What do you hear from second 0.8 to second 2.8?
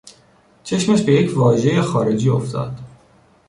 به یک واژهی خارجی افتاد.